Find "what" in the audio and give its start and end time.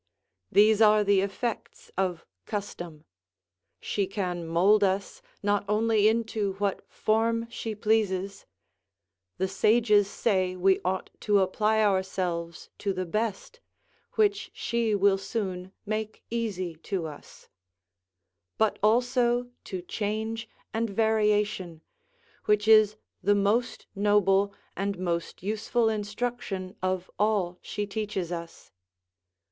6.53-6.81